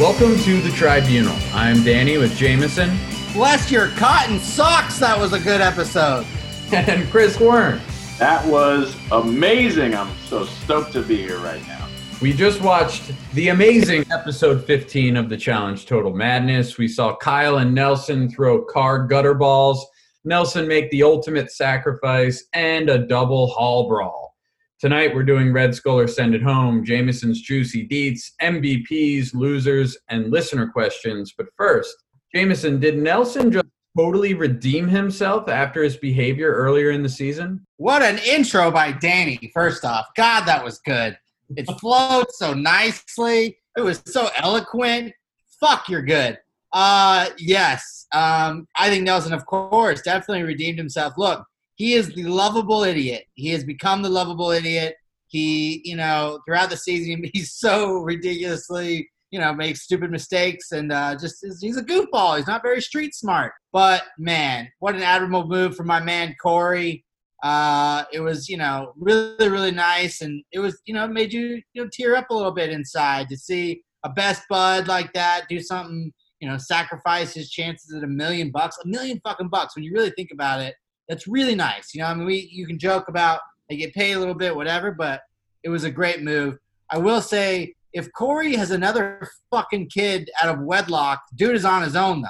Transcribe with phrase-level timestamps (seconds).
[0.00, 1.36] Welcome to the Tribunal.
[1.52, 2.96] I'm Danny with Jameson
[3.34, 4.98] Bless your cotton socks.
[4.98, 6.26] That was a good episode.
[6.72, 7.78] and Chris Warren.
[8.18, 9.94] That was amazing.
[9.94, 11.86] I'm so stoked to be here right now.
[12.22, 16.78] We just watched the amazing episode 15 of the challenge Total Madness.
[16.78, 19.86] We saw Kyle and Nelson throw car gutter balls,
[20.24, 24.27] Nelson make the ultimate sacrifice, and a double hall brawl.
[24.80, 30.30] Tonight we're doing Red Skull or Send It Home, Jameson's Juicy Deets, MVPs, losers, and
[30.30, 31.34] listener questions.
[31.36, 33.66] But first, Jameson, did Nelson just
[33.96, 37.66] totally redeem himself after his behavior earlier in the season?
[37.78, 40.06] What an intro by Danny, first off.
[40.16, 41.18] God, that was good.
[41.56, 43.58] It flowed so nicely.
[43.76, 45.12] It was so eloquent.
[45.58, 46.38] Fuck, you're good.
[46.72, 48.06] Uh, yes.
[48.12, 51.14] Um, I think Nelson, of course, definitely redeemed himself.
[51.16, 51.44] Look,
[51.78, 53.24] he is the lovable idiot.
[53.34, 54.96] He has become the lovable idiot.
[55.28, 60.92] He, you know, throughout the season, he's so ridiculously, you know, makes stupid mistakes and
[60.92, 62.36] uh, just he's a goofball.
[62.36, 63.52] He's not very street smart.
[63.72, 67.04] But man, what an admirable move from my man Cory.
[67.44, 71.62] Uh, it was, you know, really, really nice, and it was, you know, made you,
[71.72, 75.44] you know, tear up a little bit inside to see a best bud like that
[75.48, 79.76] do something, you know, sacrifice his chances at a million bucks, a million fucking bucks.
[79.76, 80.74] When you really think about it,
[81.08, 81.94] that's really nice.
[81.94, 84.54] You know, I mean, we you can joke about they get paid a little bit,
[84.54, 85.22] whatever, but
[85.62, 86.58] it was a great move.
[86.90, 91.82] I will say, if Cory has another fucking kid out of wedlock, dude is on
[91.82, 92.28] his own though.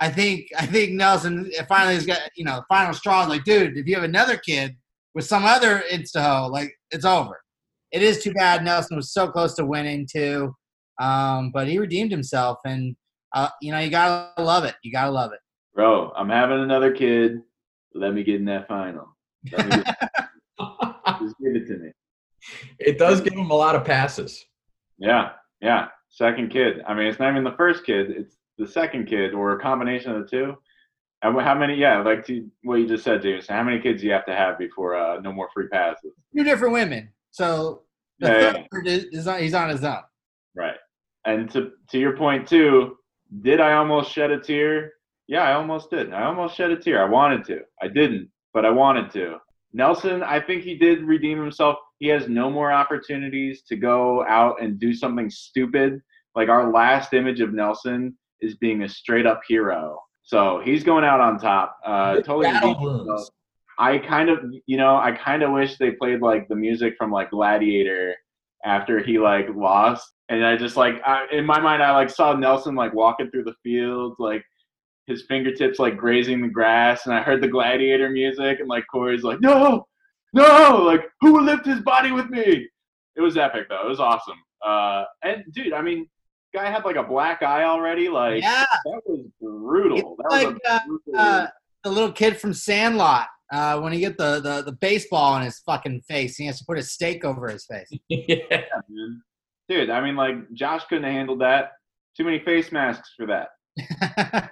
[0.00, 3.24] I think I think Nelson finally has got you know final straw.
[3.24, 4.76] Like, dude, if you have another kid
[5.14, 7.40] with some other insta like it's over.
[7.90, 10.54] It is too bad Nelson was so close to winning too,
[11.00, 12.94] um, but he redeemed himself, and
[13.34, 14.74] uh, you know you gotta love it.
[14.82, 15.40] You gotta love it.
[15.74, 17.42] Bro, I'm having another kid.
[17.94, 19.16] Let me get in that final.
[19.46, 21.90] Get, just give it to me.
[22.78, 24.44] It does give him a lot of passes.
[24.98, 25.30] Yeah,
[25.60, 25.88] yeah.
[26.10, 26.82] Second kid.
[26.86, 28.10] I mean, it's not even the first kid.
[28.10, 30.54] It's the second kid, or a combination of the two.
[31.22, 31.74] And how many?
[31.74, 33.46] Yeah, like to, what you just said, James.
[33.48, 36.12] How many kids do you have to have before uh, no more free passes?
[36.36, 37.12] Two different women.
[37.30, 37.82] So
[38.20, 40.02] the Yeah, third is, is on, he's on his own.
[40.56, 40.76] Right.
[41.24, 42.96] And to to your point too,
[43.42, 44.92] did I almost shed a tear?
[45.28, 46.12] Yeah, I almost did.
[46.12, 47.04] I almost shed a tear.
[47.04, 47.60] I wanted to.
[47.80, 49.36] I didn't, but I wanted to.
[49.74, 51.76] Nelson, I think he did redeem himself.
[51.98, 56.00] He has no more opportunities to go out and do something stupid.
[56.34, 60.00] Like our last image of Nelson is being a straight up hero.
[60.22, 61.76] So he's going out on top.
[61.84, 62.46] Uh, totally.
[62.46, 63.30] Battle redeemed wounds.
[63.78, 67.12] I kind of, you know, I kind of wish they played like the music from
[67.12, 68.16] like Gladiator
[68.64, 72.34] after he like lost, and I just like I, in my mind I like saw
[72.34, 74.44] Nelson like walking through the fields, like
[75.08, 79.24] his fingertips like grazing the grass, and I heard the Gladiator music, and like Cory's
[79.24, 79.86] like, no,
[80.34, 82.68] no, like who will lift his body with me?
[83.16, 83.84] It was epic though.
[83.84, 84.38] It was awesome.
[84.64, 86.06] Uh, and dude, I mean,
[86.54, 88.08] guy had like a black eye already.
[88.08, 90.16] Like Yeah, that was brutal.
[90.18, 91.46] That was a uh, brutal uh,
[91.84, 93.26] the little kid from Sandlot.
[93.50, 96.64] Uh, when he get the, the the baseball in his fucking face, he has to
[96.66, 97.88] put a stake over his face.
[98.08, 98.36] yeah.
[98.88, 99.22] man.
[99.68, 101.72] Dude, I mean, like Josh couldn't have handled that.
[102.16, 103.48] Too many face masks for that.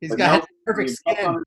[0.00, 1.42] He's But got Nelson, perfect he skin.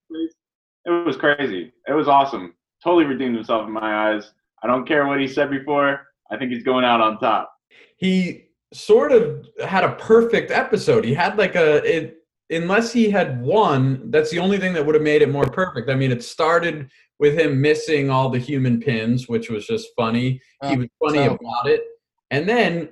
[0.86, 1.72] It was crazy.
[1.88, 2.54] It was awesome.
[2.84, 4.32] Totally redeemed himself in my eyes.
[4.64, 6.02] I don't care what he said before.
[6.32, 7.52] I think he's going out on top.
[7.98, 8.44] he
[8.74, 11.06] sort of had a perfect episode.
[11.06, 12.18] He had like a it
[12.50, 15.90] unless he had won, that's the only thing that would have made it more perfect.
[15.90, 16.90] I mean, it started
[17.20, 20.42] with him missing all the human pins, which was just funny.
[20.64, 21.84] he Oh, was funny so- about it.
[22.32, 22.90] And then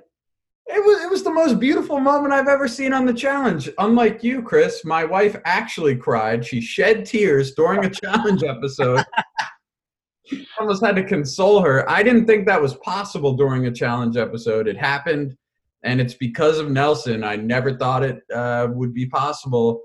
[0.66, 3.68] it was it was the most beautiful moment I've ever seen on the challenge.
[3.78, 6.44] Unlike you, Chris, my wife actually cried.
[6.44, 9.04] She shed tears during a challenge episode.
[10.32, 11.88] I almost had to console her.
[11.88, 14.66] I didn't think that was possible during a challenge episode.
[14.66, 15.36] It happened,
[15.82, 17.22] and it's because of Nelson.
[17.22, 19.82] I never thought it uh, would be possible.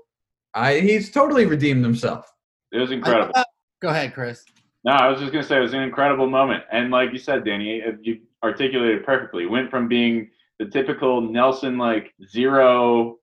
[0.54, 2.26] I he's totally redeemed himself.
[2.72, 3.34] It was incredible.
[3.82, 4.44] Go ahead, Chris.
[4.84, 7.44] No, I was just gonna say it was an incredible moment, and like you said,
[7.44, 9.44] Danny, you articulated it perfectly.
[9.44, 10.30] Went from being
[10.60, 13.16] the typical Nelson like zero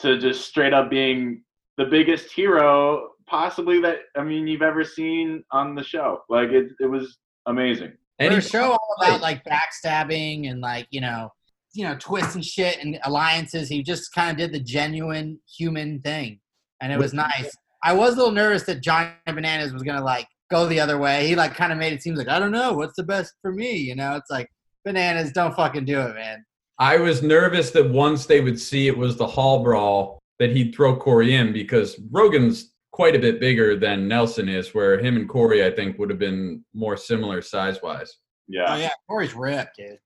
[0.00, 1.44] to just straight up being
[1.76, 6.22] the biggest hero possibly that I mean you've ever seen on the show.
[6.30, 7.92] Like it, it was amazing.
[8.18, 11.28] And For a show all about like backstabbing and like you know,
[11.74, 13.68] you know, twists and shit and alliances.
[13.68, 16.40] He just kind of did the genuine human thing,
[16.80, 17.54] and it was nice.
[17.84, 21.28] I was a little nervous that Johnny Bananas was gonna like go the other way.
[21.28, 23.52] He like kind of made it seem like I don't know what's the best for
[23.52, 23.76] me.
[23.76, 24.50] You know, it's like
[24.86, 26.44] Bananas, don't fucking do it, man.
[26.78, 30.74] I was nervous that once they would see it was the hall brawl that he'd
[30.74, 35.28] throw Cory in because Rogan's quite a bit bigger than Nelson is, where him and
[35.28, 38.16] Cory I think would have been more similar size wise.
[38.46, 39.98] Yeah, Oh yeah, Cory's ripped, dude.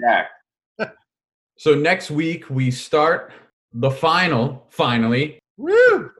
[0.00, 0.30] Jack.
[1.58, 3.34] So next week we start
[3.74, 5.38] the final, finally.
[5.58, 6.10] Woo!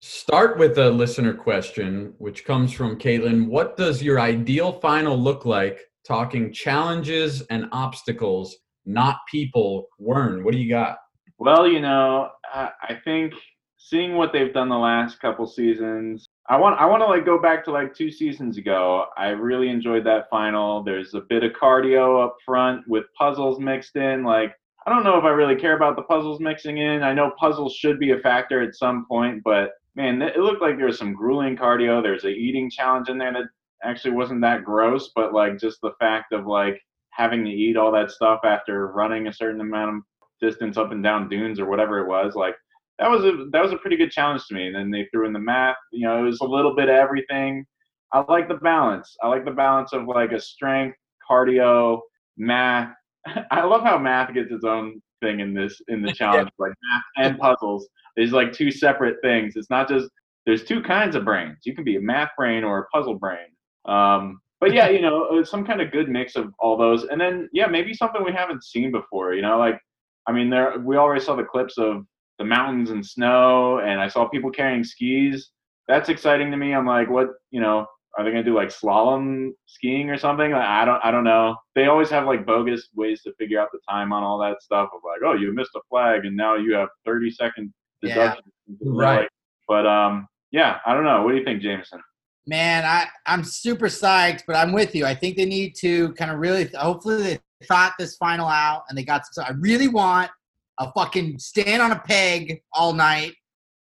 [0.00, 3.46] Start with a listener question, which comes from Caitlin.
[3.48, 5.80] What does your ideal final look like?
[6.06, 9.86] Talking challenges and obstacles, not people.
[10.00, 10.98] Wern, what do you got?
[11.38, 13.32] Well, you know, I, I think
[13.76, 17.40] seeing what they've done the last couple seasons, I want I want to like go
[17.40, 19.06] back to like two seasons ago.
[19.16, 20.82] I really enjoyed that final.
[20.82, 24.24] There's a bit of cardio up front with puzzles mixed in.
[24.24, 24.54] Like
[24.86, 27.02] I don't know if I really care about the puzzles mixing in.
[27.02, 30.76] I know puzzles should be a factor at some point, but man, it looked like
[30.76, 32.02] there was some grueling cardio.
[32.02, 33.44] There's a eating challenge in there that
[33.84, 37.92] actually wasn't that gross, but like just the fact of like having to eat all
[37.92, 40.02] that stuff after running a certain amount of
[40.40, 42.54] distance up and down dunes or whatever it was, like
[42.98, 44.66] that was a that was a pretty good challenge to me.
[44.66, 45.76] And then they threw in the math.
[45.92, 47.64] You know, it was a little bit of everything.
[48.12, 49.16] I like the balance.
[49.22, 50.96] I like the balance of like a strength,
[51.28, 52.00] cardio,
[52.36, 52.94] math.
[53.50, 57.02] I love how math gets its own thing in this in the challenge, like math
[57.16, 57.88] and puzzles.
[58.16, 59.54] There's like two separate things.
[59.56, 60.08] It's not just
[60.46, 61.58] there's two kinds of brains.
[61.64, 63.46] You can be a math brain or a puzzle brain.
[63.86, 67.48] Um, but yeah, you know, some kind of good mix of all those, and then
[67.52, 69.34] yeah, maybe something we haven't seen before.
[69.34, 69.78] You know, like
[70.26, 72.06] I mean, there we already saw the clips of
[72.38, 75.50] the mountains and snow, and I saw people carrying skis.
[75.86, 76.74] That's exciting to me.
[76.74, 77.28] I'm like, what?
[77.50, 77.86] You know,
[78.16, 80.52] are they gonna do like slalom skiing or something?
[80.52, 81.56] Like, I don't, I don't know.
[81.74, 84.90] They always have like bogus ways to figure out the time on all that stuff.
[84.94, 87.72] Of like, oh, you missed a flag, and now you have 30 second
[88.02, 88.44] deduction.
[88.68, 88.76] Yeah.
[88.82, 89.28] Right.
[89.68, 91.22] But um, yeah, I don't know.
[91.22, 92.00] What do you think, Jameson?
[92.46, 95.06] Man, I, I'm super psyched, but I'm with you.
[95.06, 98.98] I think they need to kind of really, hopefully, they thought this final out and
[98.98, 99.22] they got.
[99.32, 100.30] So I really want
[100.78, 103.32] a fucking stand on a peg all night.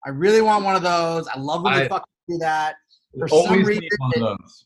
[0.05, 1.27] I really want one of those.
[1.27, 2.75] I love when I- they fucking do that.
[3.19, 4.65] For some reason, one of those.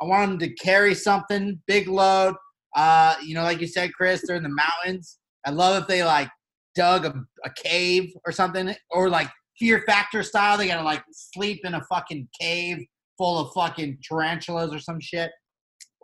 [0.00, 2.34] I want them to carry something, big load.
[2.76, 5.18] Uh, you know, like you said, Chris, they're in the mountains.
[5.46, 6.28] I love if they like
[6.74, 10.58] dug a, a cave or something, or like Fear Factor style.
[10.58, 12.84] They gotta like sleep in a fucking cave
[13.18, 15.30] full of fucking tarantulas or some shit.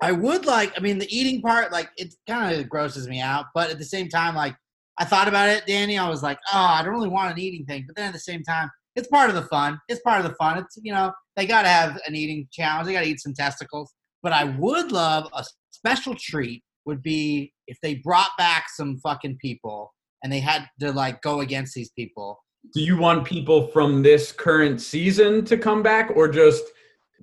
[0.03, 0.73] I would like.
[0.77, 3.47] I mean, the eating part, like, it kind of grosses me out.
[3.55, 4.55] But at the same time, like,
[4.99, 5.99] I thought about it, Danny.
[5.99, 7.85] I was like, oh, I don't really want an eating thing.
[7.87, 9.81] But then at the same time, it's part of the fun.
[9.89, 10.59] It's part of the fun.
[10.59, 12.87] It's you know they got to have an eating challenge.
[12.87, 13.93] They got to eat some testicles.
[14.23, 19.39] But I would love a special treat would be if they brought back some fucking
[19.41, 19.93] people
[20.23, 22.39] and they had to like go against these people.
[22.75, 26.65] Do you want people from this current season to come back, or just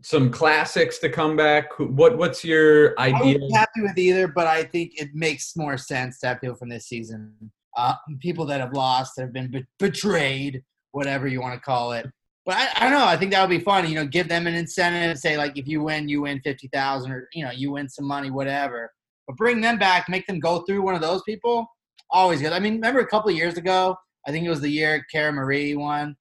[0.01, 1.65] some classics to come back?
[1.79, 3.39] What What's your idea?
[3.43, 6.69] I'm happy with either, but I think it makes more sense to have people from
[6.69, 7.33] this season.
[7.75, 11.91] Uh, people that have lost, that have been be- betrayed, whatever you want to call
[11.91, 12.07] it.
[12.45, 13.05] But I, I don't know.
[13.05, 13.87] I think that would be fun.
[13.87, 15.17] You know, give them an incentive.
[15.17, 18.05] Say like, if you win, you win fifty thousand, or you know, you win some
[18.05, 18.91] money, whatever.
[19.27, 21.67] But bring them back, make them go through one of those people.
[22.09, 22.53] Always good.
[22.53, 23.95] I mean, remember a couple of years ago?
[24.25, 26.15] I think it was the year Cara Maria won,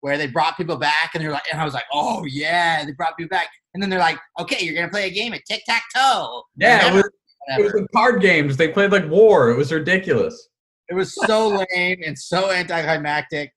[0.00, 2.92] where they brought people back, and they're like, and I was like, oh yeah, they
[2.92, 5.62] brought people back, and then they're like, okay, you're gonna play a game at tic
[5.66, 6.42] tac toe.
[6.56, 7.10] yeah, it was,
[7.58, 8.56] it was card games.
[8.56, 9.50] They played like war.
[9.50, 10.48] It was ridiculous.
[10.88, 13.52] It was so lame and so anticlimactic.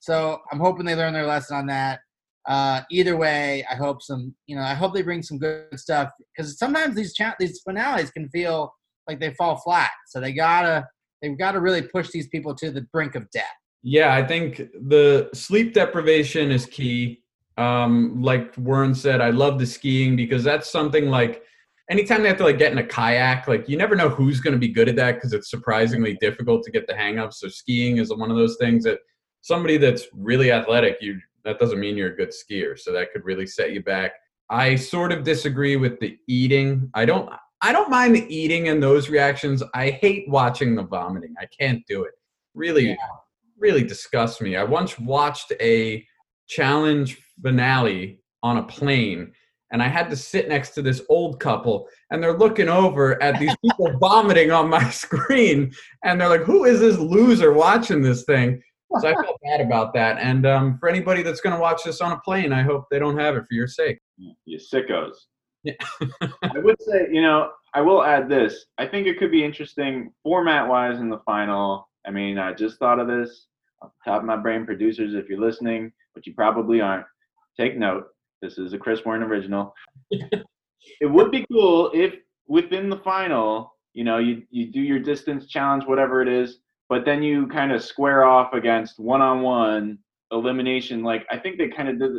[0.00, 2.00] So I'm hoping they learn their lesson on that.
[2.46, 6.10] Uh, either way, I hope some, you know, I hope they bring some good stuff
[6.34, 8.72] because sometimes these cha- these finales can feel
[9.06, 9.90] like they fall flat.
[10.06, 10.86] So they gotta
[11.20, 13.44] they've got to really push these people to the brink of death.
[13.82, 17.22] Yeah, I think the sleep deprivation is key.
[17.56, 21.42] Um, like Warren said, I love the skiing because that's something like
[21.90, 24.52] anytime they have to like get in a kayak, like you never know who's going
[24.52, 27.34] to be good at that because it's surprisingly difficult to get the hang of.
[27.34, 28.98] So skiing is one of those things that
[29.40, 32.78] somebody that's really athletic, you that doesn't mean you're a good skier.
[32.78, 34.12] So that could really set you back.
[34.50, 36.90] I sort of disagree with the eating.
[36.94, 37.30] I don't
[37.60, 39.62] I don't mind the eating and those reactions.
[39.74, 41.34] I hate watching the vomiting.
[41.40, 42.12] I can't do it.
[42.54, 42.96] Really, Yeah.
[43.58, 44.56] Really disgusts me.
[44.56, 46.04] I once watched a
[46.48, 49.32] challenge finale on a plane
[49.70, 53.38] and I had to sit next to this old couple and they're looking over at
[53.38, 55.72] these people vomiting on my screen
[56.04, 58.62] and they're like, who is this loser watching this thing?
[59.00, 60.18] So I felt bad about that.
[60.18, 62.98] And um, for anybody that's going to watch this on a plane, I hope they
[62.98, 63.98] don't have it for your sake.
[64.16, 65.12] You sickos.
[65.62, 65.74] Yeah.
[66.42, 68.64] I would say, you know, I will add this.
[68.78, 71.87] I think it could be interesting format wise in the final.
[72.08, 73.46] I mean, I just thought of this
[73.82, 77.04] off the top of my brain, producers, if you're listening, but you probably aren't,
[77.56, 78.06] take note.
[78.40, 79.74] This is a Chris Warren original.
[80.10, 80.42] it
[81.02, 82.14] would be cool if
[82.46, 87.04] within the final, you know, you, you do your distance challenge, whatever it is, but
[87.04, 89.98] then you kind of square off against one on one
[90.32, 91.02] elimination.
[91.02, 92.12] Like, I think they kind of did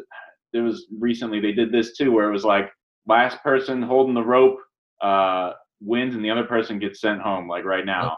[0.53, 2.72] there was recently they did this too, where it was like
[3.08, 4.58] last person holding the rope
[5.01, 8.17] uh, wins and the other person gets sent home, like right now.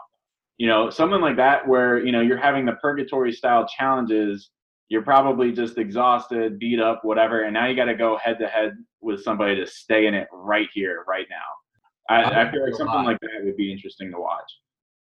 [0.62, 4.50] You know, something like that where you know you're having the purgatory style challenges.
[4.90, 8.46] You're probably just exhausted, beat up, whatever, and now you got to go head to
[8.46, 12.14] head with somebody to stay in it right here, right now.
[12.14, 14.48] I, I feel like something like that would be interesting to watch.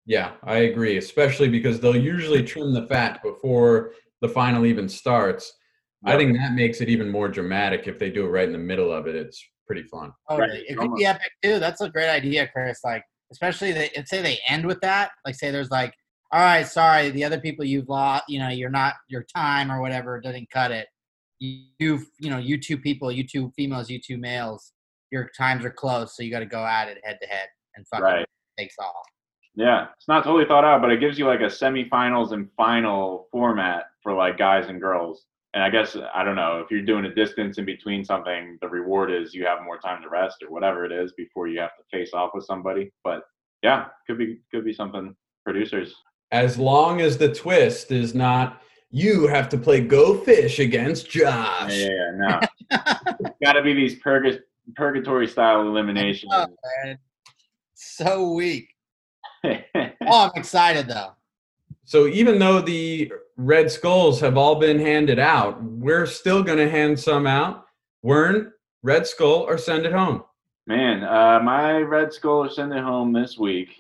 [0.07, 5.53] Yeah, I agree, especially because they'll usually trim the fat before the final even starts.
[6.05, 8.59] I think that makes it even more dramatic if they do it right in the
[8.59, 9.17] middle of it.
[9.17, 10.13] It's pretty fun.
[10.31, 10.51] Totally.
[10.51, 10.65] Right.
[10.69, 11.59] It could be epic too.
[11.59, 12.79] That's a great idea, Chris.
[12.85, 15.11] Like, especially they if say they end with that.
[15.25, 15.95] Like, say there's like,
[16.33, 19.81] all right, sorry, the other people you've lost, you know, you're not your time or
[19.81, 20.87] whatever doesn't cut it.
[21.41, 24.73] You, you know, you two people, you two females, you two males,
[25.11, 27.87] your times are close, so you got to go at it head to head and
[27.89, 28.27] fucking Right.
[28.59, 28.95] takes off.
[29.55, 33.29] Yeah, it's not totally thought out, but it gives you like a semifinals and final
[33.33, 35.25] format for like guys and girls.
[35.55, 38.69] And I guess I don't know if you're doing a distance in between something, the
[38.69, 41.77] reward is you have more time to rest or whatever it is before you have
[41.77, 42.93] to face off with somebody.
[43.03, 43.23] But
[43.63, 45.95] yeah, could be could be something producers.
[46.33, 51.77] As long as the twist is not you have to play Go Fish against Josh.
[51.77, 52.41] Yeah, yeah, yeah
[52.71, 53.29] no.
[53.43, 54.41] Got to be these purg-
[54.77, 56.33] purgatory style eliminations.
[56.35, 56.47] Oh,
[56.85, 56.99] man.
[57.75, 58.75] So weak.
[60.11, 61.13] Oh, I'm excited though.
[61.85, 66.69] So even though the red skulls have all been handed out, we're still going to
[66.69, 67.65] hand some out.
[68.05, 68.51] Wern,
[68.83, 70.23] red skull, or send it home.
[70.67, 73.71] Man, uh, my Red Skull or send it home this week.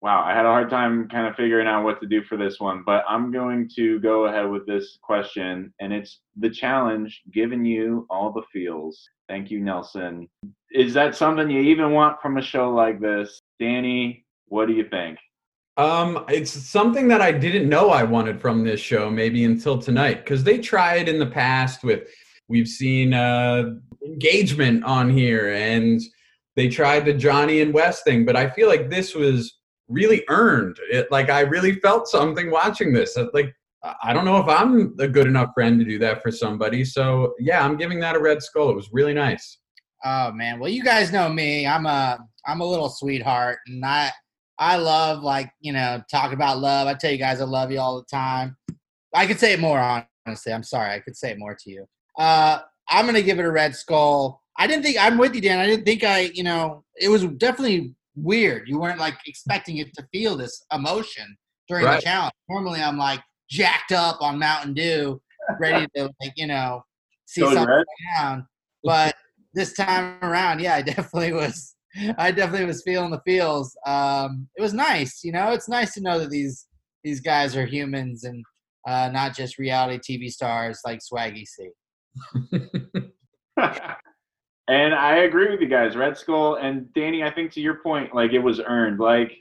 [0.00, 2.58] Wow, I had a hard time kind of figuring out what to do for this
[2.58, 7.66] one, but I'm going to go ahead with this question, and it's the challenge giving
[7.66, 9.06] you all the feels.
[9.28, 10.26] Thank you, Nelson.
[10.72, 13.42] Is that something you even want from a show like this?
[13.58, 15.18] Danny, what do you think?
[15.76, 20.24] Um, it's something that I didn't know I wanted from this show, maybe until tonight,
[20.24, 22.08] because they tried in the past with.
[22.48, 26.00] We've seen uh, engagement on here, and
[26.56, 30.78] they tried the Johnny and West thing, but I feel like this was really earned.
[30.90, 33.16] It like I really felt something watching this.
[33.32, 33.54] Like
[34.02, 36.84] I don't know if I'm a good enough friend to do that for somebody.
[36.84, 38.70] So yeah, I'm giving that a red skull.
[38.70, 39.58] It was really nice.
[40.04, 41.66] Oh man, well you guys know me.
[41.66, 44.10] I'm a I'm a little sweetheart, and I
[44.60, 46.86] I love like you know talk about love.
[46.86, 48.56] I tell you guys I love you all the time.
[49.14, 49.80] I could say it more
[50.26, 50.52] honestly.
[50.52, 51.86] I'm sorry, I could say it more to you.
[52.18, 54.42] Uh, I'm gonna give it a red skull.
[54.58, 55.58] I didn't think I'm with you, Dan.
[55.58, 58.68] I didn't think I you know it was definitely weird.
[58.68, 61.36] You weren't like expecting it to feel this emotion
[61.68, 61.96] during Right.
[61.96, 62.32] the challenge.
[62.48, 65.20] Normally I'm like jacked up on Mountain Dew,
[65.58, 66.84] ready to like you know
[67.26, 67.84] see Go something red.
[68.18, 68.46] down.
[68.84, 69.14] But
[69.54, 71.74] this time around, yeah, I definitely was.
[72.18, 73.76] I definitely was feeling the feels.
[73.86, 75.52] Um, it was nice, you know.
[75.52, 76.66] It's nice to know that these
[77.02, 78.44] these guys are humans and
[78.86, 81.70] uh, not just reality TV stars like Swaggy C.
[84.68, 87.22] and I agree with you guys, Red Skull and Danny.
[87.22, 89.00] I think to your point, like it was earned.
[89.00, 89.32] Like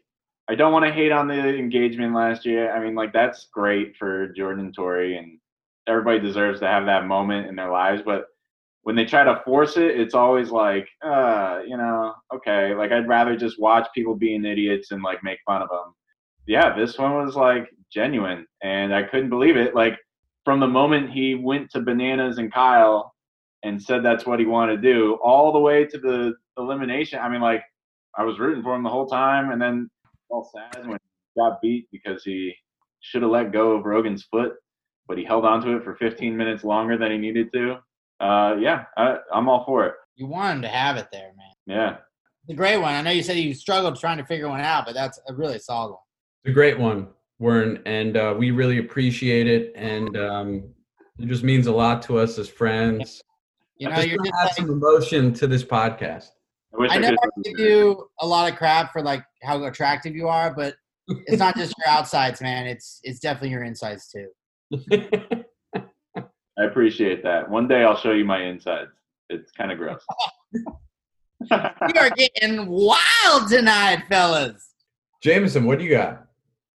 [0.50, 2.72] I don't want to hate on the engagement last year.
[2.72, 5.39] I mean, like that's great for Jordan Tori, and
[5.88, 8.01] everybody deserves to have that moment in their lives.
[8.03, 8.25] But
[8.83, 12.74] when they try to force it, it's always like, uh, you know, okay.
[12.74, 15.93] Like I'd rather just watch people being idiots and like make fun of them.
[16.48, 19.75] Yeah, this one was like genuine, and I couldn't believe it.
[19.75, 19.98] Like
[20.45, 23.13] from the moment he went to Bananas and Kyle
[23.63, 27.19] and said that's what he wanted to do, all the way to the elimination.
[27.19, 27.63] I mean, like
[28.17, 29.89] I was rooting for him the whole time, and then
[30.29, 32.55] all sad when he got beat because he
[33.01, 34.53] should have let go of Rogan's foot,
[35.07, 37.77] but he held on to it for 15 minutes longer than he needed to.
[38.19, 39.93] Uh, yeah, I, I'm all for it.
[40.15, 41.53] You want him to have it there, man.
[41.65, 41.97] Yeah.
[42.47, 42.93] The great one.
[42.93, 45.59] I know you said you struggled trying to figure one out, but that's a really
[45.59, 45.99] solid one.
[46.43, 47.07] It's a great one,
[47.41, 49.71] Wern, and uh, we really appreciate it.
[49.75, 50.63] And um,
[51.19, 53.21] it just means a lot to us as friends.
[53.77, 56.29] You know, I just you're wanna just add like, some emotion to this podcast.
[56.73, 57.43] I wish I, I know I could.
[57.43, 60.75] give you a lot of crap for like how attractive you are, but
[61.07, 62.67] it's not just your outsides, man.
[62.67, 64.27] It's it's definitely your insides too.
[66.60, 67.50] I appreciate that.
[67.50, 68.92] One day I'll show you my insides.
[69.30, 70.04] It's kind of gross.
[71.42, 74.74] We are getting wild tonight, fellas.
[75.24, 76.25] Jameson, what do you got?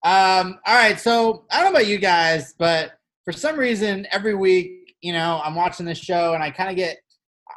[0.05, 2.93] Um, all right, so I don't know about you guys, but
[3.27, 6.77] for some reason, every week, you know, I'm watching this show and I kind of
[6.77, 6.97] get,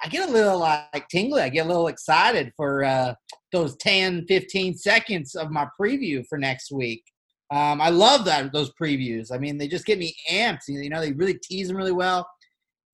[0.04, 1.42] I get a little like tingly.
[1.42, 3.14] I get a little excited for uh,
[3.54, 7.06] those 10, 15 seconds of my preview for next week.
[7.50, 9.32] Um, I love that those previews.
[9.32, 10.68] I mean, they just get me amped.
[10.68, 12.30] You know, they really tease them really well.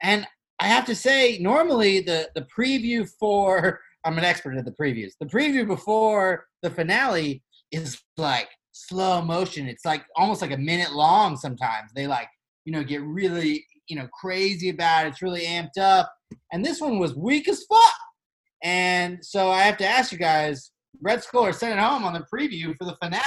[0.02, 0.28] And
[0.60, 5.14] I have to say, normally the the preview for I'm an expert at the previews.
[5.20, 7.42] The preview before the finale
[7.72, 9.68] is like slow motion.
[9.68, 11.92] It's like almost like a minute long sometimes.
[11.96, 12.28] They like,
[12.66, 15.10] you know, get really, you know, crazy about it.
[15.10, 16.14] It's really amped up.
[16.52, 17.94] And this one was weak as fuck.
[18.62, 22.26] And so I have to ask you guys, Red or send it home on the
[22.34, 23.24] preview for the finale.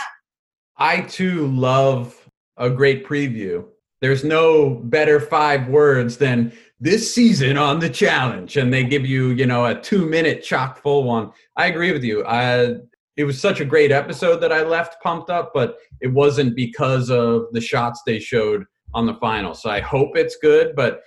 [0.78, 3.64] I too love a great preview.
[4.00, 9.30] There's no better five words than this season on the challenge, and they give you,
[9.30, 11.32] you know, a two minute chock full one.
[11.56, 12.24] I agree with you.
[12.26, 12.74] I,
[13.16, 17.10] it was such a great episode that I left pumped up, but it wasn't because
[17.10, 19.54] of the shots they showed on the final.
[19.54, 21.02] So I hope it's good, but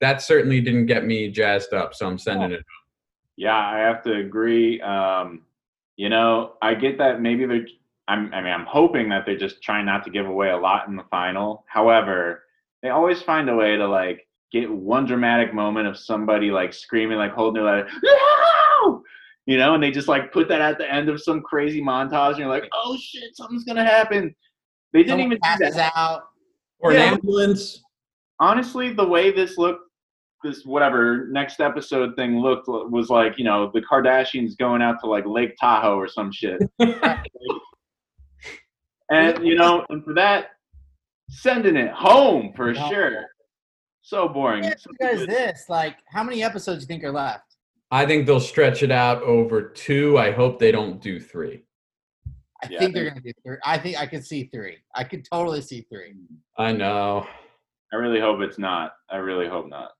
[0.00, 1.94] that certainly didn't get me jazzed up.
[1.94, 2.64] So I'm sending it.
[3.36, 4.80] Yeah, I have to agree.
[4.82, 5.42] Um,
[5.96, 7.66] you know, I get that maybe they're.
[8.08, 10.88] I'm, I mean, I'm hoping that they're just trying not to give away a lot
[10.88, 11.64] in the final.
[11.68, 12.44] However,
[12.82, 17.16] they always find a way to like get one dramatic moment of somebody like screaming,
[17.18, 19.02] like holding their letter, no!
[19.46, 22.30] you know, and they just like put that at the end of some crazy montage,
[22.32, 24.34] and you're like, oh shit, something's gonna happen.
[24.92, 25.92] They didn't Someone even do passes that.
[25.96, 26.24] out.
[26.80, 27.08] Or Yeah.
[27.08, 27.82] an ambulance.
[28.38, 29.80] honestly, the way this looked,
[30.42, 35.06] this whatever next episode thing looked was like you know the Kardashians going out to
[35.06, 36.60] like Lake Tahoe or some shit.
[39.10, 40.50] and you know, and for that,
[41.28, 42.88] sending it home for No.
[42.88, 43.26] sure.
[44.02, 44.64] So boring.
[44.64, 47.56] Let me ask you guys this: like, how many episodes do you think are left?
[47.90, 50.18] I think they'll stretch it out over two.
[50.18, 51.64] I hope they don't do three.
[52.62, 53.56] I Yeah, think they're gonna do three.
[53.64, 54.78] I think I could see three.
[54.94, 56.14] I could totally see three.
[56.58, 57.26] I know.
[57.92, 58.92] I really hope it's not.
[59.10, 59.90] I really hope not.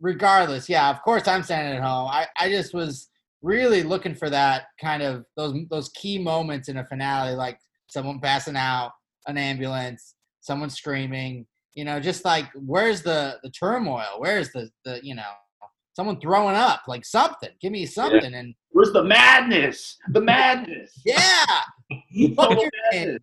[0.00, 2.08] Regardless, yeah, of course I'm standing at home.
[2.08, 3.08] I, I just was
[3.42, 8.20] really looking for that kind of those those key moments in a finale, like someone
[8.20, 8.92] passing out,
[9.26, 11.46] an ambulance, someone screaming.
[11.74, 14.16] You know, just like where's the the turmoil?
[14.18, 15.30] Where's the the you know
[15.94, 16.82] someone throwing up?
[16.88, 17.50] Like something.
[17.60, 18.34] Give me something.
[18.34, 19.96] And Where's the madness?
[20.10, 20.92] The madness.
[21.04, 21.16] yeah,
[22.36, 23.22] fuck your madness.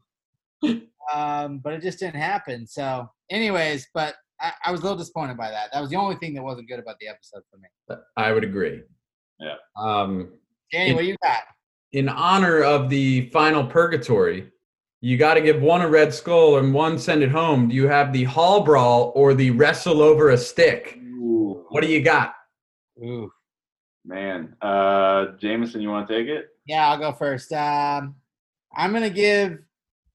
[1.13, 2.65] um, but it just didn't happen.
[2.67, 5.69] So, anyways, but I, I was a little disappointed by that.
[5.73, 7.97] That was the only thing that wasn't good about the episode for me.
[8.17, 8.81] I would agree.
[9.39, 9.55] Yeah.
[9.77, 10.29] Um,
[10.71, 11.41] Danny, It- what you got?
[11.91, 14.51] in honor of the final purgatory,
[15.05, 17.69] you got to give one a red skull and one send it home.
[17.69, 20.97] Do you have the hall brawl or the wrestle over a stick?
[20.99, 22.33] Ooh, What do you got?
[23.03, 23.31] Ooh.
[24.03, 24.55] man.
[24.63, 26.47] Uh, Jameson, you want to take it?
[26.65, 27.53] Yeah, I'll go first.
[27.53, 28.15] Um,
[28.75, 29.59] I'm gonna give.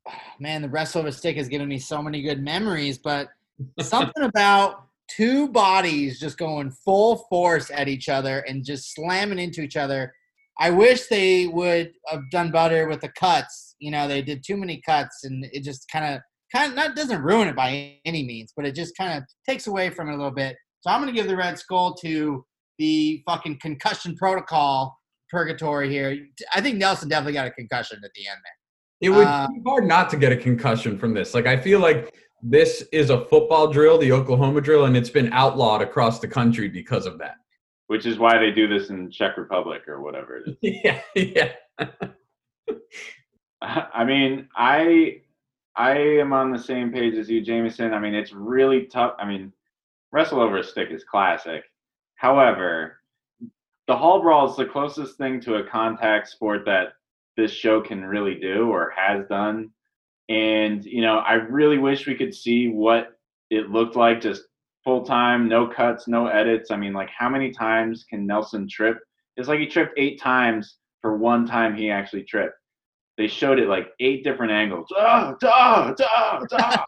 [0.40, 3.28] Man, the wrestle over a stick has given me so many good memories, but
[3.80, 9.60] something about two bodies just going full force at each other and just slamming into
[9.60, 10.12] each other.
[10.60, 13.74] I wish they would have done better with the cuts.
[13.78, 16.20] You know, they did too many cuts, and it just kind of,
[16.54, 19.66] kind of, not doesn't ruin it by any means, but it just kind of takes
[19.66, 20.54] away from it a little bit.
[20.82, 22.44] So I'm gonna give the Red Skull to
[22.78, 24.96] the fucking concussion protocol
[25.30, 26.16] purgatory here.
[26.54, 29.08] I think Nelson definitely got a concussion at the end there.
[29.08, 31.32] It would Uh, be hard not to get a concussion from this.
[31.32, 35.32] Like I feel like this is a football drill, the Oklahoma drill, and it's been
[35.32, 37.36] outlawed across the country because of that.
[37.90, 40.56] Which is why they do this in Czech Republic or whatever it is.
[40.84, 41.52] yeah, yeah.
[43.60, 45.22] I mean, I
[45.74, 47.92] I am on the same page as you, Jameson.
[47.92, 49.16] I mean, it's really tough.
[49.18, 49.52] I mean,
[50.12, 51.64] wrestle over a stick is classic.
[52.14, 53.00] However,
[53.88, 56.92] the hall brawl is the closest thing to a contact sport that
[57.36, 59.68] this show can really do or has done.
[60.28, 63.18] And you know, I really wish we could see what
[63.50, 64.44] it looked like just
[64.84, 66.70] full time, no cuts, no edits.
[66.70, 68.98] I mean, like how many times can Nelson trip?
[69.36, 72.54] It's like he tripped eight times for one time he actually tripped
[73.20, 74.86] they showed it like eight different angles.
[74.96, 75.36] Ah.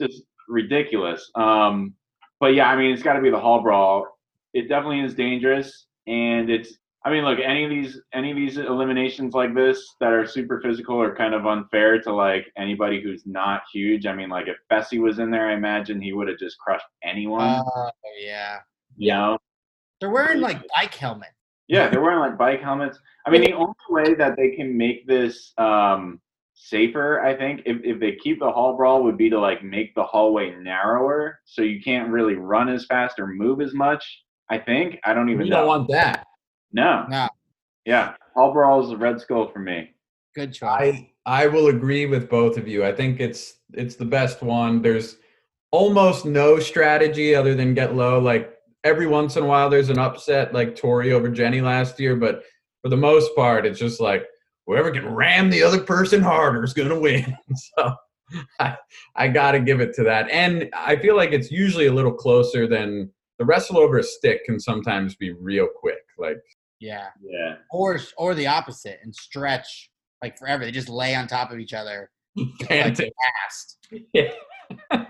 [0.00, 1.28] Just ridiculous.
[1.34, 1.94] Um,
[2.38, 4.06] but yeah, I mean, it's got to be the hall brawl.
[4.52, 6.74] It definitely is dangerous, and it's.
[7.04, 10.60] I mean, look, any of these any of these eliminations like this that are super
[10.60, 14.06] physical are kind of unfair to like anybody who's not huge.
[14.06, 16.86] I mean, like if Bessie was in there, I imagine he would have just crushed
[17.02, 17.62] anyone.
[17.74, 18.58] Oh yeah,
[18.96, 19.38] you know?
[20.00, 21.32] they're wearing like bike helmets.
[21.68, 22.98] Yeah, they're wearing like bike helmets.
[23.24, 26.20] I mean, the only way that they can make this um,
[26.54, 29.94] safer, I think, if, if they keep the hall brawl, would be to like make
[29.94, 34.22] the hallway narrower, so you can't really run as fast or move as much.
[34.50, 34.98] I think.
[35.04, 35.58] I don't even You know.
[35.58, 36.26] don't want that.
[36.72, 37.04] No.
[37.08, 37.28] No,
[37.84, 39.90] Yeah, hall brawl is a red skull for me.
[40.34, 40.68] good choice.
[40.70, 42.84] I I will agree with both of you.
[42.84, 44.82] I think it's it's the best one.
[44.82, 45.16] There's
[45.70, 48.18] almost no strategy other than get low.
[48.18, 48.54] Like
[48.84, 52.42] every once in a while, there's an upset like Tori over Jenny last year, but
[52.82, 54.26] for the most part, it's just like
[54.66, 57.36] whoever can ram the other person harder is gonna win.
[57.54, 57.94] so
[58.58, 58.76] I
[59.14, 62.66] I gotta give it to that, and I feel like it's usually a little closer
[62.66, 66.02] than the wrestle over a stick can sometimes be real quick.
[66.18, 66.40] Like
[66.82, 67.54] yeah, Yeah.
[67.70, 69.90] or or the opposite and stretch
[70.22, 70.64] like forever.
[70.64, 73.78] They just lay on top of each other like fast.
[74.12, 74.32] Yeah.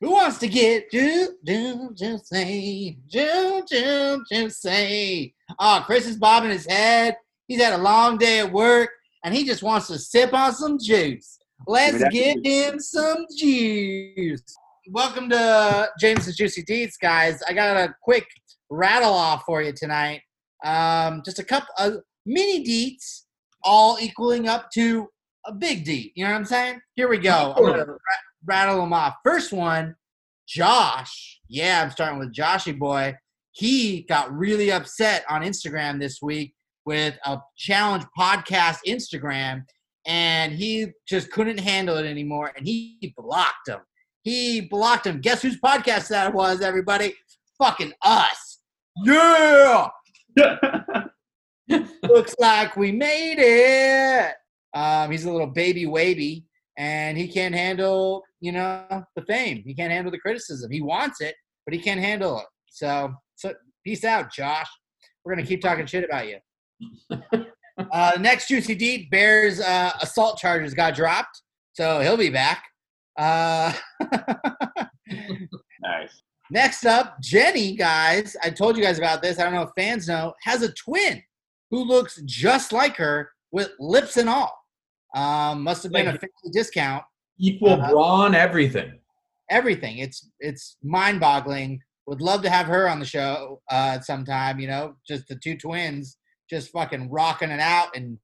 [0.00, 5.32] Who wants to get do do do say do do do say?
[5.58, 7.16] Oh, Chris is bobbing his head.
[7.48, 8.90] He's had a long day at work
[9.24, 11.38] and he just wants to sip on some juice.
[11.66, 14.42] Let's give him some juice.
[14.90, 17.40] Welcome to James's Juicy Deets, guys.
[17.48, 18.26] I got a quick
[18.68, 20.20] rattle off for you tonight.
[20.62, 23.22] Um, just a couple of mini deets,
[23.62, 25.08] all equaling up to
[25.46, 26.12] a big deet.
[26.14, 26.80] You know what I'm saying?
[26.96, 27.54] Here we go.
[27.56, 27.96] I'm gonna ra-
[28.44, 29.14] rattle them off.
[29.24, 29.96] First one,
[30.46, 31.40] Josh.
[31.48, 33.16] Yeah, I'm starting with Joshy boy.
[33.52, 36.52] He got really upset on Instagram this week
[36.84, 39.62] with a challenge podcast Instagram,
[40.06, 43.80] and he just couldn't handle it anymore, and he blocked him.
[44.24, 45.20] He blocked him.
[45.20, 47.14] Guess whose podcast that was, everybody?
[47.62, 48.60] Fucking us.
[49.04, 49.88] Yeah.
[52.02, 54.34] Looks like we made it.
[54.74, 56.46] Um, he's a little baby wavy,
[56.78, 59.62] and he can't handle, you know, the fame.
[59.66, 60.70] He can't handle the criticism.
[60.70, 61.34] He wants it,
[61.66, 62.46] but he can't handle it.
[62.70, 63.52] So, so
[63.84, 64.68] peace out, Josh.
[65.24, 66.38] We're gonna keep talking shit about you.
[67.92, 71.42] uh, the next juicy deed, Bears uh, assault charges got dropped,
[71.74, 72.64] so he'll be back.
[73.16, 73.72] Uh,
[75.80, 76.22] nice.
[76.50, 78.36] Next up, Jenny, guys.
[78.42, 79.38] I told you guys about this.
[79.38, 81.22] I don't know if fans know, has a twin
[81.70, 84.52] who looks just like her with lips and all.
[85.14, 87.04] Um, must have been a Like- family discount.
[87.38, 87.90] Equal Uh-huh.
[87.90, 88.98] brawn, everything.
[89.50, 89.98] Everything.
[89.98, 91.80] It's it's mind boggling.
[92.06, 94.60] Would love to have her on the show uh, sometime.
[94.60, 96.16] You know, just the two twins,
[96.48, 98.18] just fucking rocking it out and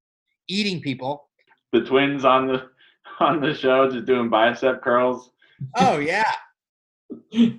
[0.49, 1.29] eating people.
[1.73, 2.71] The twins on the
[3.31, 5.31] on the show just doing bicep curls.
[5.77, 6.31] Oh yeah.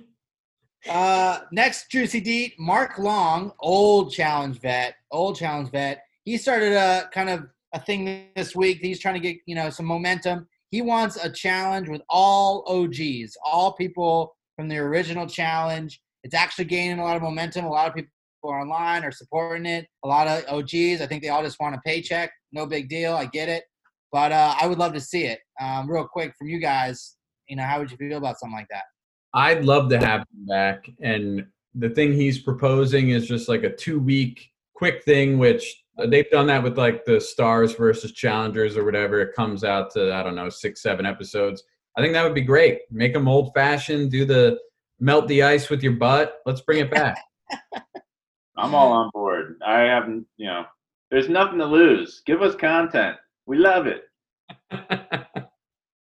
[0.90, 6.02] Uh, next juicy deet, Mark Long, old challenge vet, old challenge vet.
[6.24, 8.78] He started a kind of a thing this week.
[8.82, 10.48] He's trying to get you know some momentum.
[10.72, 16.02] He wants a challenge with all OGs, all people from the original challenge.
[16.24, 17.64] It's actually gaining a lot of momentum.
[17.64, 18.10] A lot of people
[18.42, 19.86] are online are supporting it.
[20.04, 21.00] A lot of OGs.
[21.00, 22.32] I think they all just want a paycheck.
[22.50, 23.14] No big deal.
[23.14, 23.62] I get it,
[24.12, 25.40] but uh, I would love to see it.
[25.60, 27.16] Um, real quick from you guys.
[27.48, 28.84] You know, how would you feel about something like that?
[29.34, 30.88] I'd love to have him back.
[31.00, 36.30] And the thing he's proposing is just like a two week quick thing, which they've
[36.30, 39.20] done that with like the stars versus challengers or whatever.
[39.20, 41.62] It comes out to, I don't know, six, seven episodes.
[41.96, 42.80] I think that would be great.
[42.90, 44.58] Make them old fashioned, do the
[45.00, 46.40] melt the ice with your butt.
[46.46, 47.18] Let's bring it back.
[48.56, 49.58] I'm all on board.
[49.66, 50.64] I haven't, you know,
[51.10, 52.22] there's nothing to lose.
[52.24, 53.16] Give us content.
[53.52, 54.04] We love it.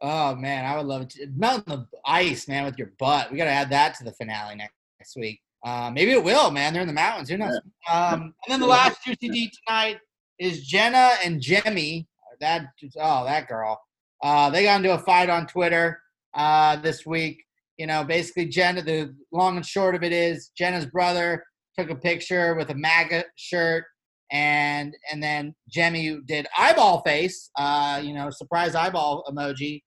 [0.07, 1.11] Oh man, I would love it.
[1.11, 3.33] To, melting the ice, man, with your butt.
[3.33, 5.41] We got to add that to the finale next, next week.
[5.65, 6.75] Uh, maybe it will, man.
[6.75, 7.31] They're in the mountains.
[7.31, 7.59] Who knows?
[7.91, 9.97] Um, and then the last juicy D tonight
[10.39, 12.05] is Jenna and Jemmye.
[12.41, 12.67] That
[13.01, 13.81] oh, that girl.
[14.23, 16.03] Uh, they got into a fight on Twitter
[16.35, 17.43] uh, this week.
[17.79, 18.83] You know, basically, Jenna.
[18.83, 21.43] The long and short of it is, Jenna's brother
[21.79, 23.85] took a picture with a MAGA shirt,
[24.35, 27.51] and and then Jemmye did eyeball face.
[27.57, 29.83] Uh, you know, surprise eyeball emoji.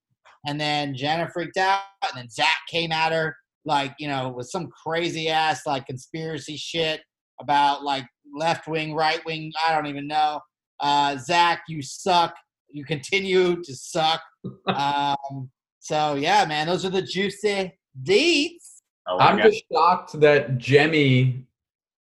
[0.47, 4.49] And then Jenna freaked out, and then Zach came at her like you know with
[4.49, 7.01] some crazy ass like conspiracy shit
[7.41, 9.51] about like left wing, right wing.
[9.67, 10.39] I don't even know.
[10.79, 12.33] Uh, Zach, you suck.
[12.69, 14.21] You continue to suck.
[14.67, 18.81] um, so yeah, man, those are the juicy deets.
[19.09, 19.43] Oh I'm God.
[19.43, 21.43] just shocked that Jemmye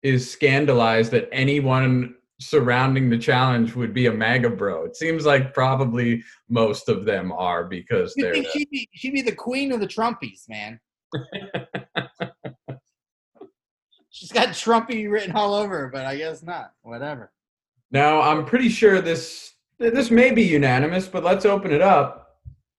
[0.02, 4.84] is scandalized that anyone surrounding the challenge would be a MAGA bro.
[4.84, 8.32] It seems like probably most of them are because You they're.
[8.34, 10.78] think she'd be she'd be the queen of the Trumpies, man?
[14.10, 16.72] She's got Trumpy written all over, her, but I guess not.
[16.82, 17.32] Whatever.
[17.90, 22.38] Now I'm pretty sure this this may be unanimous, but let's open it up.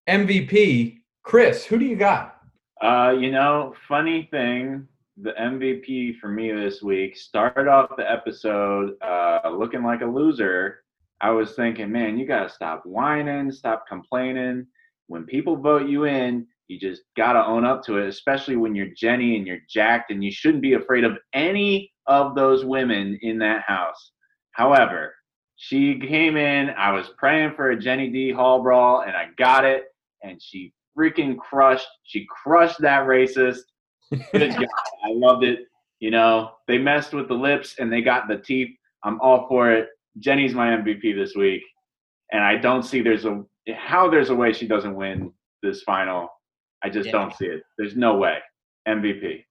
[0.09, 2.37] MVP, Chris, who do you got?
[2.81, 4.87] Uh, you know, funny thing,
[5.21, 10.83] the MVP for me this week started off the episode uh, looking like a loser.
[11.21, 14.67] I was thinking, man, you gotta stop whining, stop complaining.
[15.07, 18.93] When people vote you in, you just gotta own up to it, especially when you're
[18.95, 23.39] Jenny and you're jacked, and you shouldn't be afraid of any of those women in
[23.39, 24.11] that house.
[24.51, 25.15] However,
[25.55, 26.69] she came in.
[26.71, 29.85] I was praying for a Jenny D Hall brawl, and I got it.
[30.21, 31.87] And she freaking crushed.
[32.03, 33.61] She crushed that racist.
[34.13, 35.59] I loved it.
[35.99, 38.69] You know, they messed with the lips and they got the teeth.
[39.03, 39.87] I'm all for it.
[40.19, 41.61] Jenny's my MVP this week,
[42.31, 43.43] and I don't see there's a
[43.75, 46.29] how there's a way she doesn't win this final.
[46.83, 47.11] I just Yeah.
[47.13, 47.63] don't see it.
[47.77, 48.37] There's no way.
[48.87, 49.43] MVP.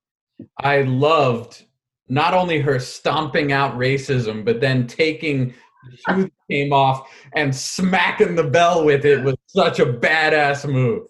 [0.60, 1.64] I loved
[2.08, 5.54] not only her stomping out racism, but then taking
[5.90, 11.06] the shoe came off and smacking the bell with it was such a badass move.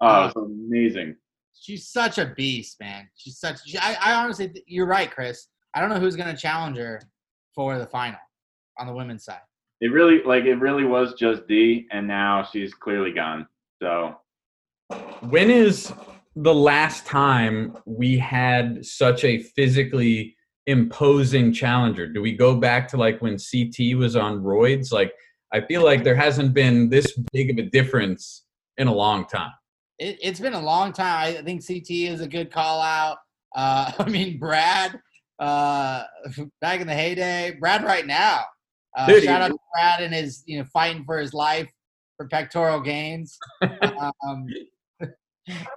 [0.00, 1.16] Oh, it's uh, amazing.
[1.60, 3.08] She's such a beast, man.
[3.16, 3.66] She's such.
[3.66, 5.48] She, I, I honestly, you're right, Chris.
[5.74, 7.00] I don't know who's gonna challenge her
[7.54, 8.18] for the final
[8.78, 9.40] on the women's side.
[9.80, 13.46] it really like it really was just D, and now she's clearly gone.
[13.82, 14.16] So
[15.20, 15.92] When is
[16.36, 22.06] the last time we had such a physically imposing challenger?
[22.06, 24.92] Do we go back to like when CT was on roids?
[24.92, 25.12] Like,
[25.52, 28.44] I feel like there hasn't been this big of a difference
[28.76, 29.50] in a long time.
[29.98, 31.36] It, it's been a long time.
[31.36, 33.18] I think CT is a good call out.
[33.54, 35.00] Uh, I mean, Brad,
[35.38, 36.04] uh,
[36.60, 38.44] back in the heyday, Brad right now.
[38.96, 41.70] Uh, Dude, shout out to Brad and his, you know, fighting for his life
[42.16, 43.38] for pectoral gains.
[43.62, 44.46] um,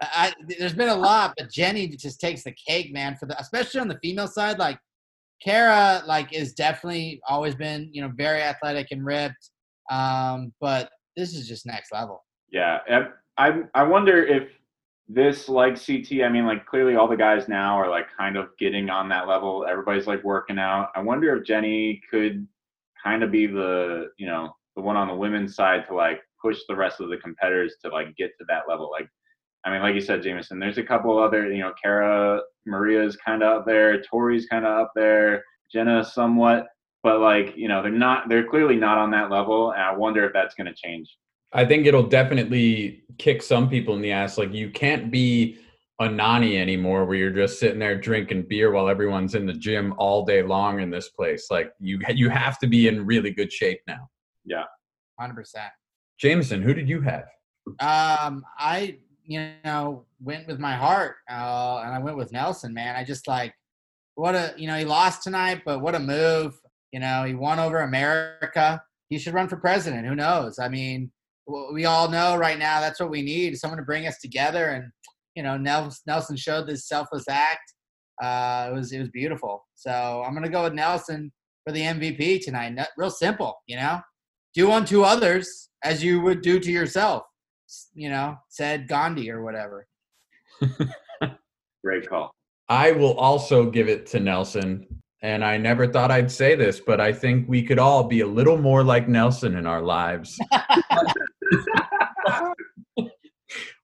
[0.01, 3.15] I, there's been a lot, but Jenny just takes the cake, man.
[3.15, 4.79] For the especially on the female side, like
[5.43, 9.51] Cara, like is definitely always been, you know, very athletic and ripped.
[9.89, 12.23] Um, but this is just next level.
[12.87, 13.07] yeah,
[13.41, 14.49] I I, wonder if
[15.07, 16.23] this like CT.
[16.23, 19.27] I mean, like clearly all the guys now are like kind of getting on that
[19.27, 19.65] level.
[19.67, 20.89] Everybody's like working out.
[20.95, 22.47] I wonder if Jenny could
[23.03, 26.59] kind of be the you know the one on the women's side to like push
[26.67, 28.89] the rest of the competitors to like get to that level.
[28.91, 29.07] Like,
[29.65, 33.43] I mean, like you said, Jameson, there's a couple other, you know, Cara, Maria's kind
[33.43, 36.67] of up there, Tori's kind of up there, Jenna somewhat,
[37.03, 39.71] but like, you know, they're not, they're clearly not on that level.
[39.71, 41.15] And I wonder if that's going to change.
[41.53, 44.37] I think it'll definitely kick some people in the ass.
[44.37, 45.57] Like, you can't be
[45.99, 49.93] a Nany anymore where you're just sitting there drinking beer while everyone's in the gym
[49.97, 51.47] all day long in this place.
[51.51, 54.09] Like, you, you have to be in really good shape now.
[54.45, 54.63] Yeah.
[55.19, 55.71] Hundred percent.
[56.19, 57.25] Jameson, who did you have?
[57.79, 62.73] Um, I you know went with my heart, uh, and I went with Nelson.
[62.73, 63.53] Man, I just like
[64.15, 66.59] what a you know he lost tonight, but what a move.
[66.91, 68.83] You know he won over America.
[69.09, 70.07] He should run for president.
[70.07, 70.57] Who knows?
[70.59, 71.11] I mean, w-
[71.47, 74.69] we all know right now that's what we need: someone to bring us together.
[74.69, 74.91] And
[75.35, 77.73] you know, Nelson showed this selfless act.
[78.21, 79.65] Uh, it was it was beautiful.
[79.75, 81.31] So I'm gonna go with Nelson
[81.65, 82.77] for the MVP tonight.
[82.97, 83.99] Real simple, you know.
[84.53, 87.23] Do unto others as you would do to yourself
[87.93, 89.87] you know, said Gandhi or whatever.
[91.83, 92.31] Great call.
[92.69, 94.87] I will also give it to Nelson.
[95.23, 98.27] And I never thought I'd say this, but I think we could all be a
[98.27, 100.39] little more like Nelson in our lives.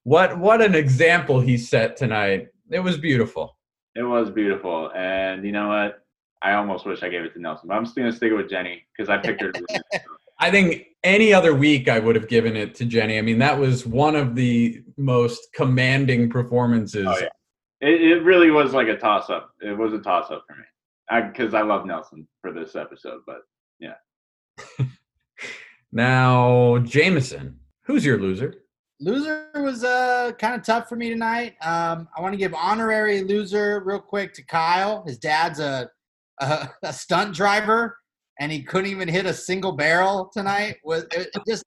[0.03, 2.47] what what an example he set tonight.
[2.69, 3.57] It was beautiful.
[3.95, 4.91] It was beautiful.
[4.95, 6.03] And you know what?
[6.41, 8.35] I almost wish I gave it to Nelson, but I'm still going to stick it
[8.35, 9.51] with Jenny because I picked her.
[10.39, 13.17] I think any other week I would have given it to Jenny.
[13.17, 17.07] I mean, that was one of the most commanding performances.
[17.09, 17.29] Oh, yeah.
[17.81, 19.51] It, it really was like a toss up.
[19.61, 23.21] It was a toss up for me because I, love Nelson for this episode.
[23.25, 23.39] But
[25.91, 28.53] Now, Jameson, who's your loser?
[28.99, 31.55] Loser was uh, kind of tough for me tonight.
[31.61, 35.03] Um, I want to give honorary loser real quick to Kyle.
[35.05, 35.89] His dad's a,
[36.41, 37.97] a, a stunt driver,
[38.39, 40.77] and he couldn't even hit a single barrel tonight.
[40.83, 41.63] Was it, it just?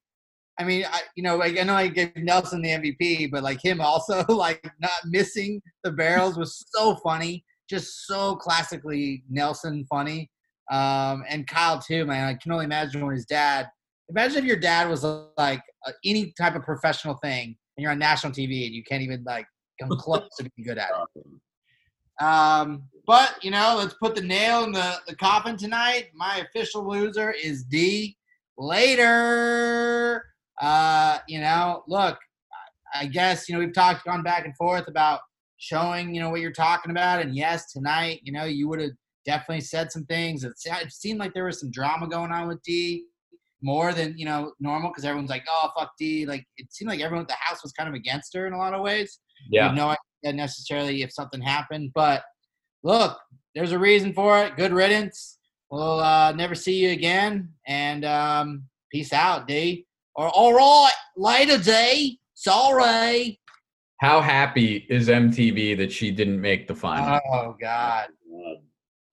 [0.59, 3.65] I mean, I, you know, like, I know I gave Nelson the MVP, but like
[3.65, 10.31] him also, like not missing the barrels was so funny, just so classically Nelson funny.
[10.71, 12.27] Um, and Kyle too, man.
[12.27, 13.69] I can only imagine when his dad.
[14.11, 15.05] Imagine if your dad was
[15.39, 19.03] like uh, any type of professional thing, and you're on national TV, and you can't
[19.03, 19.47] even like
[19.81, 22.25] come close to being good at it.
[22.25, 26.09] Um, but you know, let's put the nail in the, the coffin tonight.
[26.15, 28.17] My official loser is D.
[28.59, 30.25] Later.
[30.61, 32.19] Uh, you know, look,
[32.95, 35.21] I guess you know we've talked, gone back and forth about
[35.57, 38.91] showing you know what you're talking about, and yes, tonight, you know, you would have
[39.25, 40.45] definitely said some things.
[40.45, 43.05] It, it seemed like there was some drama going on with D
[43.63, 46.27] more than you know normal because everyone's like, oh fuck D.
[46.27, 48.59] Like it seemed like everyone at the house was kind of against her in a
[48.59, 49.19] lot of ways.
[49.51, 49.89] You have no
[50.25, 52.23] idea necessarily if something happened, but
[52.83, 53.19] look,
[53.55, 54.57] there's a reason for it.
[54.57, 55.39] Good riddance.
[55.71, 59.87] We'll uh, never see you again, and um, peace out, D.
[60.17, 62.19] Or all right, later, D.
[62.35, 63.39] Sorry.
[64.01, 67.21] How happy is MTV that she didn't make the final?
[67.33, 68.09] Oh God.
[68.35, 68.55] Uh,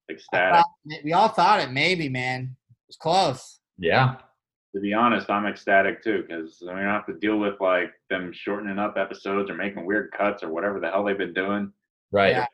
[0.10, 0.55] ecstatic.
[0.55, 2.55] thought- we all thought it maybe, man.
[2.69, 3.60] It was close.
[3.77, 4.15] yeah.
[4.78, 8.32] To be honest, I'm ecstatic too because we don't have to deal with like them
[8.32, 11.74] shortening up episodes or making weird cuts or whatever the hell they've been doing.
[12.12, 12.36] Right.
[12.36, 12.46] Yeah.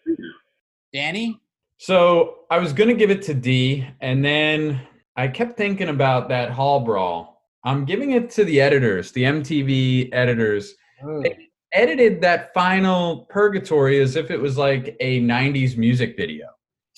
[0.93, 1.41] Danny.
[1.79, 4.79] So I was gonna give it to D, and then
[5.17, 7.41] I kept thinking about that hall brawl.
[7.65, 10.75] I'm giving it to the editors, the MTV editors.
[11.05, 11.25] Ooh.
[11.73, 16.47] Edited that final purgatory as if it was like a 90s music video.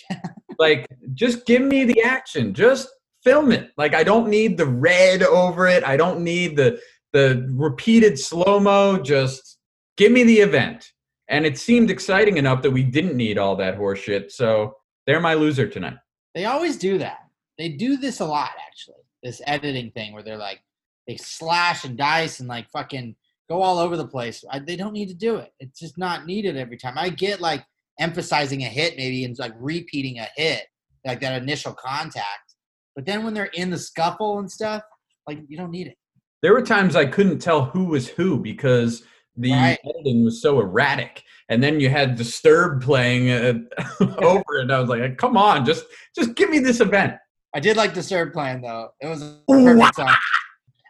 [0.59, 0.85] like,
[1.15, 2.53] just give me the action.
[2.53, 2.89] Just
[3.25, 3.71] film it.
[3.75, 5.83] Like, I don't need the red over it.
[5.83, 6.79] I don't need the
[7.11, 8.99] the repeated slow-mo.
[8.99, 9.57] Just
[9.97, 10.91] give me the event.
[11.27, 14.31] And it seemed exciting enough that we didn't need all that horseshit.
[14.31, 15.97] So they're my loser tonight.
[16.33, 17.19] They always do that.
[17.57, 19.03] They do this a lot, actually.
[19.25, 20.61] this editing thing where they're like
[21.07, 23.15] they slash and dice and like fucking
[23.49, 24.43] go all over the place.
[24.49, 25.51] I, they don't need to do it.
[25.59, 26.97] It's just not needed every time.
[26.97, 27.65] I get like
[27.99, 30.65] emphasizing a hit maybe and like repeating a hit,
[31.05, 32.44] like that initial contact.
[32.95, 34.81] But then when they're in the scuffle and stuff,
[35.27, 35.97] like you don't need it.
[36.41, 39.03] There were times I couldn't tell who was who because
[39.35, 39.79] the Right.
[39.83, 41.23] editing was so erratic.
[41.49, 43.53] And then you had Disturbed playing uh,
[44.19, 44.61] over it.
[44.61, 47.15] And I was like, come on, just just give me this event.
[47.53, 48.89] I did like Disturbed playing though.
[49.01, 50.15] It was a perfect song.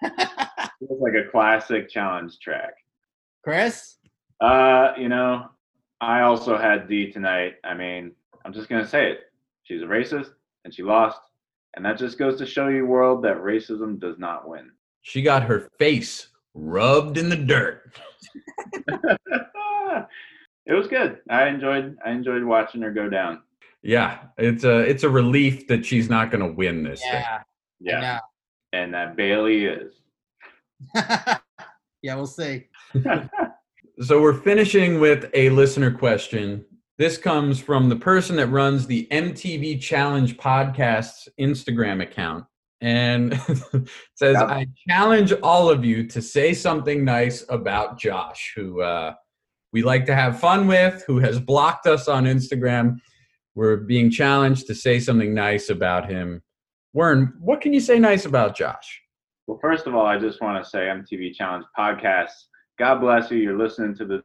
[0.01, 2.73] It was like a classic challenge track.
[3.43, 3.97] Chris,
[4.41, 5.47] Uh, you know,
[6.01, 7.55] I also had D tonight.
[7.63, 8.11] I mean,
[8.43, 9.19] I'm just gonna say it.
[9.63, 10.31] She's a racist
[10.63, 11.19] and she lost.
[11.75, 14.71] And that just goes to show you, world, that racism does not win.
[15.01, 17.93] She got her face rubbed in the dirt.
[20.65, 21.19] it was good.
[21.29, 23.41] I enjoyed I enjoyed watching her go down.
[23.83, 27.11] Yeah, it's a it's a relief that she's not going to win this thing.
[27.11, 27.41] yeah,
[27.79, 28.19] Yeah.
[28.73, 29.93] And that Bailey is.
[30.95, 31.37] yeah.
[32.01, 32.67] yeah, we'll see.
[34.01, 36.65] So we're finishing with a listener question.
[36.97, 42.45] This comes from the person that runs the MTV Challenge Podcast's Instagram account.
[42.79, 43.37] And
[44.15, 44.45] says, Yeah.
[44.45, 49.13] I challenge all of you to say something nice about Josh, who uh,
[49.73, 52.99] we like to have fun with, who has blocked us on Instagram.
[53.55, 56.43] We're being challenged to say something nice about him.
[56.95, 59.01] Wern, what can you say nice about Josh?
[59.47, 62.45] Well, first of all, I just want to say MTV Challenge podcasts.
[62.79, 63.37] God bless you.
[63.37, 64.23] You're listening to the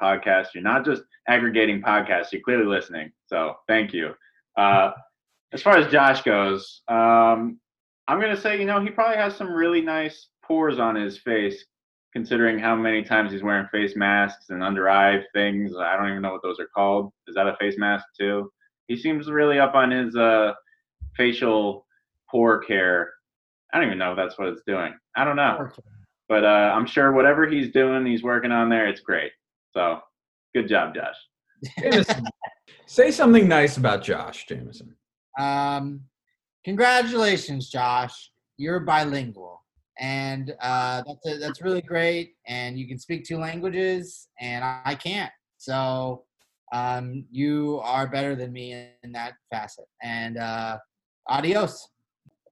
[0.00, 0.48] podcast.
[0.54, 2.32] You're not just aggregating podcasts.
[2.32, 3.12] You're clearly listening.
[3.26, 4.14] So thank you.
[4.56, 4.92] Uh,
[5.52, 7.58] as far as Josh goes, um,
[8.06, 11.64] I'm gonna say you know he probably has some really nice pores on his face,
[12.12, 15.72] considering how many times he's wearing face masks and under eye things.
[15.78, 17.12] I don't even know what those are called.
[17.26, 18.50] Is that a face mask too?
[18.88, 20.54] He seems really up on his uh,
[21.16, 21.86] facial
[22.30, 23.12] pore care.
[23.72, 24.94] I don't even know if that's what it's doing.
[25.14, 25.68] I don't know.
[26.28, 28.86] But uh, I'm sure whatever he's doing, he's working on there.
[28.86, 29.32] It's great.
[29.74, 30.00] So
[30.54, 31.16] good job, Josh.
[31.78, 32.24] Jameson,
[32.86, 34.94] say something nice about Josh, Jameson.
[35.38, 36.00] Um,
[36.64, 38.30] congratulations, Josh.
[38.56, 39.62] You're bilingual,
[39.98, 42.34] and uh, that's a, that's really great.
[42.46, 45.32] And you can speak two languages, and I, I can't.
[45.58, 46.24] So
[46.72, 49.86] um, you are better than me in that facet.
[50.02, 50.78] And uh,
[51.28, 51.88] adios.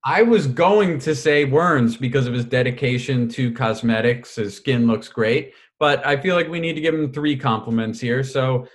[0.08, 4.36] I was going to say Werns because of his dedication to cosmetics.
[4.36, 7.98] His skin looks great, but I feel like we need to give him three compliments
[7.98, 8.22] here.
[8.22, 8.68] So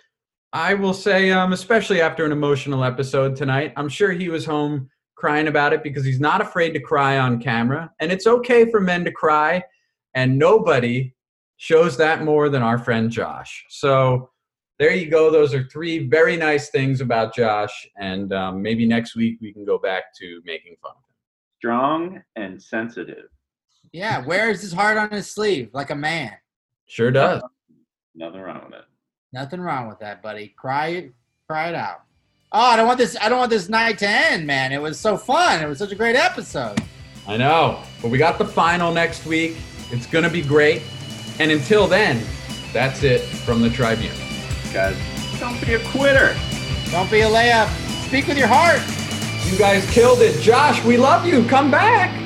[0.52, 4.90] I will say, um, especially after an emotional episode tonight, I'm sure he was home
[5.16, 7.90] crying about it because he's not afraid to cry on camera.
[8.02, 9.64] And it's okay for men to cry,
[10.14, 11.14] and nobody
[11.56, 13.64] shows that more than our friend Josh.
[13.70, 14.32] So
[14.80, 15.32] there you go.
[15.32, 17.88] Those are three very nice things about Josh.
[17.98, 21.11] And um, maybe next week we can go back to making fun of him.
[21.62, 23.26] Strong and sensitive.
[23.92, 26.32] Yeah, wears his heart on his sleeve like a man.
[26.88, 27.44] Sure does.
[28.16, 28.86] Nothing wrong with it.
[29.32, 30.56] Nothing wrong with that, buddy.
[30.58, 31.14] Cry it,
[31.48, 32.02] cry it out.
[32.52, 33.16] Oh, I don't want this.
[33.22, 34.72] I don't want this night to end, man.
[34.72, 35.62] It was so fun.
[35.62, 36.82] It was such a great episode.
[37.28, 37.84] I know.
[38.02, 39.56] But we got the final next week.
[39.92, 40.82] It's going to be great.
[41.40, 42.26] And until then,
[42.74, 44.16] that's it from the Tribune.
[44.74, 44.98] Guys,
[45.40, 46.36] don't be a quitter.
[46.90, 47.70] Don't be a layup.
[48.08, 48.82] Speak with your heart.
[49.46, 50.40] You guys killed it.
[50.42, 51.44] Josh, we love you.
[51.46, 52.21] Come back.